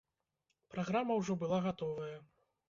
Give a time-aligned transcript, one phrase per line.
[0.75, 2.17] Праграма ўжо была гатовая.